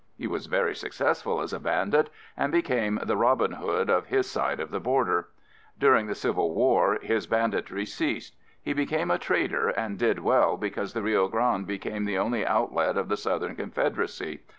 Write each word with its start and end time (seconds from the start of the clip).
He 0.17 0.25
was 0.25 0.47
very 0.47 0.73
successful 0.75 1.41
as 1.41 1.53
a 1.53 1.59
bandit 1.59 2.09
and 2.35 2.51
became 2.51 2.99
the 3.03 3.15
"Robin 3.15 3.51
Hood" 3.51 3.87
of 3.87 4.07
his 4.07 4.27
side 4.27 4.59
of 4.59 4.71
the 4.71 4.79
border. 4.79 5.27
During 5.77 6.07
the 6.07 6.15
Civil 6.15 6.55
War 6.55 6.97
his 7.03 7.27
banditry 7.27 7.85
ceased. 7.85 8.35
He 8.59 8.73
became 8.73 9.11
a 9.11 9.19
trader 9.19 9.69
and 9.69 9.99
did 9.99 10.17
well 10.17 10.57
because 10.57 10.93
the 10.93 11.03
Rio 11.03 11.27
Grande 11.27 11.67
became 11.67 12.05
the 12.05 12.17
only 12.17 12.43
outlet 12.43 12.97
of 12.97 13.09
the 13.09 13.15
Southern 13.17 13.55
Confederacy. 13.55 14.41